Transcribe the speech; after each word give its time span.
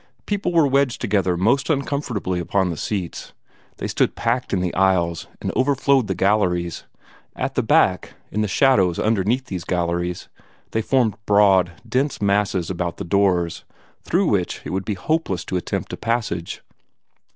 People 0.25 0.51
were 0.51 0.65
wedged 0.65 0.99
together 0.99 1.37
most 1.37 1.69
uncomfortably 1.69 2.39
upon 2.39 2.71
the 2.71 2.75
seats; 2.75 3.33
they 3.77 3.87
stood 3.87 4.15
packed 4.15 4.51
in 4.51 4.59
the 4.59 4.73
aisles 4.73 5.27
and 5.39 5.51
overflowed 5.55 6.07
the 6.07 6.15
galleries; 6.15 6.85
at 7.35 7.53
the 7.53 7.61
back, 7.61 8.15
in 8.31 8.41
the 8.41 8.47
shadows 8.47 8.97
underneath 8.97 9.45
these 9.45 9.63
galleries, 9.63 10.27
they 10.71 10.81
formed 10.81 11.23
broad, 11.27 11.73
dense 11.87 12.19
masses 12.19 12.71
about 12.71 12.97
the 12.97 13.03
doors, 13.05 13.63
through 14.01 14.25
which 14.25 14.61
it 14.65 14.71
would 14.71 14.85
be 14.85 14.95
hopeless 14.95 15.45
to 15.45 15.55
attempt 15.55 15.93
a 15.93 15.97
passage. 15.97 16.63